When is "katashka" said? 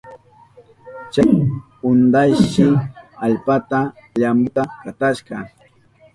4.81-5.35